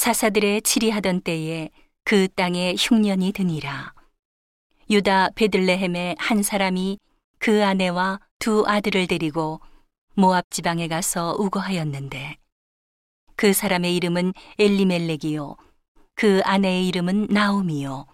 사사들의 0.00 0.62
치리하던 0.62 1.20
때에 1.20 1.68
그 2.04 2.26
땅에 2.28 2.74
흉년이 2.74 3.32
드니라. 3.32 3.92
유다 4.88 5.28
베들레헴의 5.34 6.16
한 6.18 6.42
사람이 6.42 6.98
그 7.38 7.62
아내와 7.62 8.18
두 8.38 8.64
아들을 8.66 9.06
데리고 9.08 9.60
모압 10.14 10.50
지방에 10.50 10.88
가서 10.88 11.36
우거하였는데 11.38 12.38
그 13.36 13.52
사람의 13.52 13.94
이름은 13.96 14.32
엘리멜렉이요 14.58 15.56
그 16.14 16.40
아내의 16.46 16.88
이름은 16.88 17.26
나오미요 17.28 18.06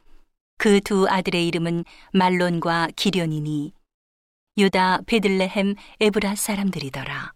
그 0.58 0.80
두 0.80 1.06
아들의 1.08 1.46
이름은 1.46 1.84
말론과 2.12 2.88
기련이니 2.96 3.72
유다 4.58 5.02
베들레헴 5.06 5.76
에브라 6.00 6.34
사람들이더라. 6.34 7.32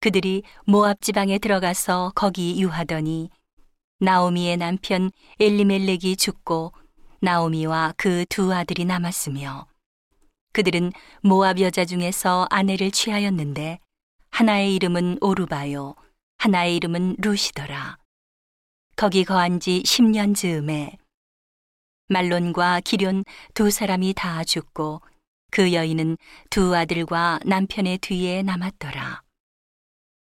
그들이 0.00 0.42
모압 0.66 1.00
지방에 1.00 1.38
들어가서 1.38 2.12
거기 2.14 2.60
유하더니 2.60 3.30
나오미의 4.00 4.56
남편 4.58 5.10
엘리멜렉이 5.40 6.16
죽고 6.16 6.72
나오미와 7.20 7.94
그 7.96 8.24
두 8.28 8.54
아들이 8.54 8.84
남았으며 8.84 9.66
그들은 10.52 10.92
모압 11.22 11.60
여자 11.60 11.84
중에서 11.84 12.46
아내를 12.48 12.92
취하였는데 12.92 13.80
하나의 14.30 14.74
이름은 14.76 15.18
오르바요 15.20 15.96
하나의 16.36 16.76
이름은 16.76 17.16
루시더라. 17.18 17.98
거기 18.94 19.24
거한 19.24 19.58
지 19.58 19.82
10년 19.84 20.34
즈음에 20.36 20.96
말론과 22.08 22.80
기련 22.84 23.24
두 23.54 23.70
사람이 23.70 24.14
다 24.14 24.44
죽고 24.44 25.02
그 25.50 25.72
여인은 25.72 26.18
두 26.50 26.76
아들과 26.76 27.40
남편의 27.44 27.98
뒤에 27.98 28.42
남았더라. 28.42 29.22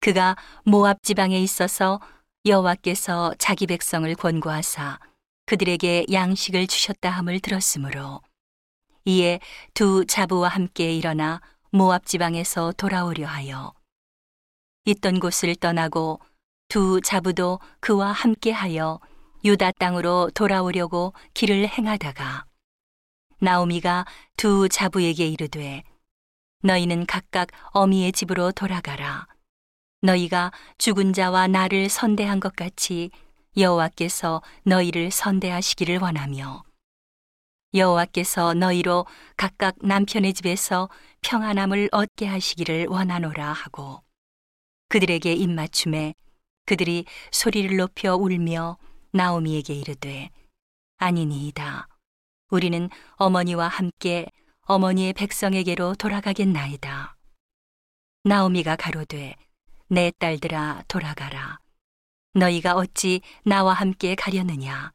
그가 0.00 0.36
모압 0.64 1.02
지방에 1.02 1.40
있어서 1.40 2.00
여호와께서 2.46 3.34
자기 3.38 3.66
백성을 3.66 4.12
권고하사 4.14 4.98
그들에게 5.46 6.06
양식을 6.12 6.66
주셨다 6.66 7.10
함을 7.10 7.40
들었으므로 7.40 8.20
이에 9.04 9.40
두 9.74 10.04
자부와 10.06 10.48
함께 10.48 10.94
일어나 10.94 11.40
모압 11.70 12.06
지방에서 12.06 12.72
돌아오려 12.72 13.26
하여 13.26 13.72
있던 14.84 15.20
곳을 15.20 15.56
떠나고 15.56 16.20
두 16.68 17.00
자부도 17.00 17.60
그와 17.80 18.12
함께 18.12 18.52
하여 18.52 19.00
유다 19.44 19.72
땅으로 19.72 20.30
돌아오려고 20.34 21.14
길을 21.34 21.68
행하다가 21.68 22.44
나오미가 23.40 24.06
두 24.36 24.68
자부에게 24.68 25.26
이르되 25.26 25.82
너희는 26.62 27.06
각각 27.06 27.48
어미의 27.72 28.12
집으로 28.12 28.52
돌아가라 28.52 29.26
너희가 30.02 30.52
죽은 30.78 31.12
자와 31.12 31.48
나를 31.48 31.88
선대한 31.88 32.40
것 32.40 32.54
같이 32.54 33.10
여호와께서 33.56 34.42
너희를 34.64 35.10
선대하시기를 35.10 35.98
원하며. 35.98 36.62
여호와께서 37.74 38.54
너희로 38.54 39.06
각각 39.36 39.74
남편의 39.80 40.32
집에서 40.34 40.88
평안함을 41.22 41.90
얻게 41.92 42.26
하시기를 42.26 42.86
원하노라 42.86 43.52
하고 43.52 44.02
그들에게 44.88 45.32
입맞춤에 45.34 46.14
그들이 46.64 47.04
소리를 47.30 47.76
높여 47.76 48.14
울며 48.14 48.78
나오미에게 49.12 49.74
이르되 49.74 50.30
아니니이다. 50.98 51.88
우리는 52.50 52.88
어머니와 53.16 53.68
함께 53.68 54.26
어머니의 54.62 55.12
백성에게로 55.12 55.96
돌아가겠나이다. 55.96 57.16
나오미가 58.24 58.76
가로되 58.76 59.36
내 59.90 60.12
딸들아 60.18 60.84
돌아가라. 60.86 61.60
너희가 62.34 62.74
어찌 62.74 63.22
나와 63.42 63.72
함께 63.72 64.14
가려느냐? 64.14 64.92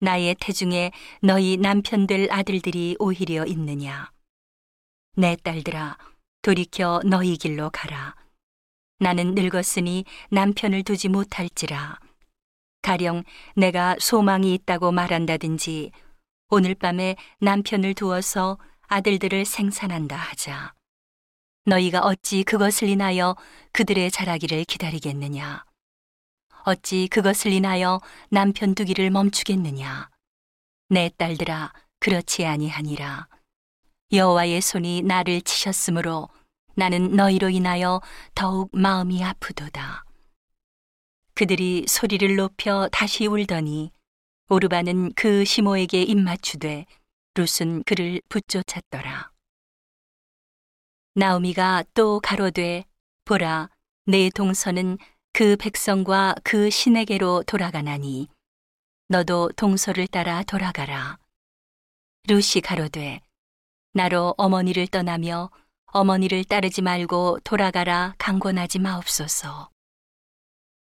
나의 0.00 0.36
태중에 0.38 0.92
너희 1.22 1.56
남편들 1.56 2.30
아들들이 2.30 2.96
오히려 2.98 3.46
있느냐? 3.46 4.10
내 5.16 5.36
딸들아 5.36 5.96
돌이켜 6.42 7.00
너희 7.06 7.38
길로 7.38 7.70
가라. 7.70 8.14
나는 8.98 9.34
늙었으니 9.34 10.04
남편을 10.30 10.82
두지 10.82 11.08
못할지라. 11.08 11.98
가령 12.82 13.24
내가 13.56 13.96
소망이 13.98 14.52
있다고 14.52 14.92
말한다든지 14.92 15.92
오늘 16.50 16.74
밤에 16.74 17.16
남편을 17.40 17.94
두어서 17.94 18.58
아들들을 18.88 19.46
생산한다 19.46 20.14
하자 20.14 20.74
너희가 21.64 22.00
어찌 22.00 22.44
그것을 22.44 22.88
인하여 22.88 23.36
그들의 23.72 24.10
자라기를 24.10 24.64
기다리겠느냐 24.64 25.64
어찌 26.64 27.08
그것을 27.08 27.52
인하여 27.52 28.00
남편 28.30 28.74
두기를 28.74 29.10
멈추겠느냐? 29.10 30.08
내 30.88 31.10
딸들아, 31.18 31.72
그렇지 32.00 32.46
아니하니라. 32.46 33.28
여호와의 34.12 34.62
손이 34.62 35.02
나를 35.02 35.42
치셨으므로 35.42 36.30
나는 36.74 37.16
너희로 37.16 37.50
인하여 37.50 38.00
더욱 38.34 38.70
마음이 38.72 39.22
아프도다. 39.22 40.04
그들이 41.34 41.84
소리를 41.86 42.34
높여 42.36 42.88
다시 42.90 43.26
울더니 43.26 43.90
오르바는 44.48 45.12
그 45.14 45.44
시모에게 45.44 46.02
입맞추되 46.02 46.86
룻은 47.34 47.82
그를 47.84 48.22
붙쫓았더라. 48.30 49.33
나오미가 51.16 51.84
또 51.94 52.18
가로되 52.18 52.84
보라 53.24 53.70
내 54.06 54.30
동서는 54.30 54.98
그 55.32 55.54
백성과 55.56 56.34
그 56.42 56.70
신에게로 56.70 57.44
돌아가나니 57.44 58.26
너도 59.06 59.50
동서를 59.54 60.08
따라 60.08 60.42
돌아가라. 60.42 61.18
루시 62.26 62.60
가로되 62.60 63.20
나로 63.92 64.34
어머니를 64.38 64.88
떠나며 64.88 65.52
어머니를 65.86 66.42
따르지 66.42 66.82
말고 66.82 67.38
돌아가라 67.44 68.16
강권하지 68.18 68.80
마옵소서. 68.80 69.70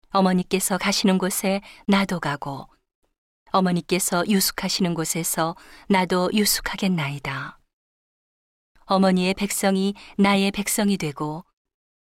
어머니께서 0.10 0.80
가시는 0.80 1.20
곳에 1.20 1.62
나도 1.86 2.20
가고 2.20 2.68
어머니께서 3.52 4.28
유숙하시는 4.28 4.96
곳에서 4.96 5.56
나도 5.90 6.32
유숙하겠나이다. 6.34 7.60
어머니의 8.90 9.34
백성이 9.34 9.94
나의 10.18 10.52
백성이 10.52 10.96
되고 10.96 11.44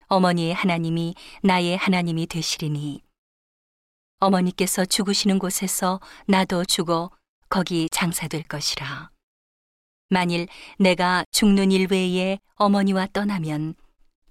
어머니의 0.08 0.52
하나님이 0.52 1.14
나의 1.42 1.78
하나님이 1.78 2.26
되시리니 2.26 3.02
어머니께서 4.18 4.84
죽으시는 4.84 5.38
곳에서 5.38 6.00
나도 6.26 6.66
죽어 6.66 7.10
거기 7.48 7.88
장사될 7.88 8.42
것이라. 8.42 9.10
만일 10.10 10.46
내가 10.78 11.24
죽는 11.32 11.72
일 11.72 11.88
외에 11.90 12.38
어머니와 12.56 13.08
떠나면 13.14 13.74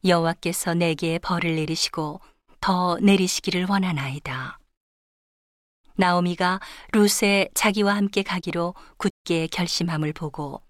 여호와께서 0.06 0.76
내게 0.76 1.18
벌을 1.18 1.56
내리시고 1.56 2.22
더 2.62 3.00
내리시기를 3.02 3.66
원하나이다. 3.68 4.60
나오미가 5.96 6.60
룻에 6.92 7.50
자기와 7.56 7.96
함께 7.96 8.22
가기로 8.22 8.76
굳게 8.98 9.48
결심함을 9.48 10.14
보고 10.14 10.62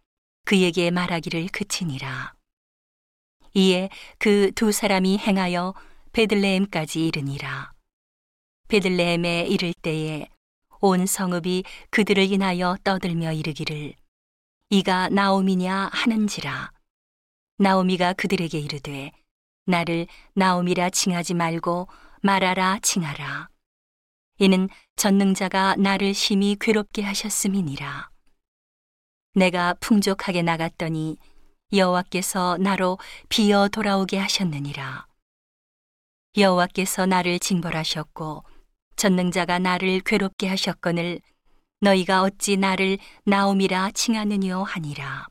그에게 0.45 0.91
말하기를 0.91 1.47
그치니라. 1.47 2.33
이에 3.53 3.89
그 4.17 4.51
두 4.55 4.71
사람이 4.71 5.17
행하여 5.19 5.73
베들레헴까지 6.11 7.07
이르니라. 7.07 7.71
베들레헴에 8.67 9.47
이를 9.47 9.73
때에 9.73 10.27
온 10.79 11.05
성읍이 11.05 11.63
그들을 11.91 12.31
인하여 12.31 12.77
떠들며 12.83 13.33
이르기를 13.33 13.93
이가 14.69 15.09
나오미냐 15.09 15.89
하는지라. 15.93 16.71
나오미가 17.57 18.13
그들에게 18.13 18.59
이르되 18.59 19.11
나를 19.65 20.07
나오미라 20.33 20.89
칭하지 20.89 21.35
말고 21.35 21.87
말하라 22.21 22.79
칭하라. 22.81 23.49
이는 24.39 24.67
전능자가 24.95 25.75
나를 25.77 26.13
심히 26.13 26.57
괴롭게 26.59 27.03
하셨음이니라. 27.03 28.12
내가 29.33 29.73
풍족하게 29.75 30.43
나갔더니 30.43 31.17
여호와께서 31.71 32.57
나로 32.57 32.99
비어 33.29 33.67
돌아오게 33.67 34.17
하셨느니라. 34.17 35.07
여호와께서 36.37 37.05
나를 37.07 37.39
징벌하셨고 37.39 38.43
전능자가 38.95 39.59
나를 39.59 40.01
괴롭게 40.01 40.47
하셨거늘 40.47 41.19
너희가 41.81 42.21
어찌 42.21 42.57
나를 42.57 42.99
나오미라 43.25 43.91
칭하느뇨 43.91 44.63
하니라. 44.63 45.27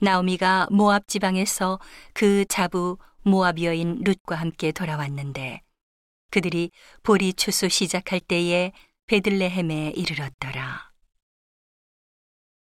나오미가 0.00 0.68
모압 0.70 1.08
지방에서 1.08 1.80
그 2.12 2.44
자부 2.46 2.98
모압 3.22 3.62
여인 3.62 4.02
룻과 4.04 4.36
함께 4.36 4.72
돌아왔는데 4.72 5.62
그들이 6.30 6.70
보리 7.02 7.32
추수 7.32 7.68
시작할 7.68 8.20
때에 8.20 8.72
베들레헴에 9.06 9.92
이르렀더라. 9.96 10.87